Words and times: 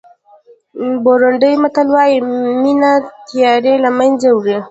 بورونډي 1.03 1.53
متل 1.63 1.87
وایي 1.95 2.17
مینه 2.61 2.91
تیارې 3.29 3.73
له 3.83 3.89
منځه 3.97 4.29
وړي. 4.33 4.57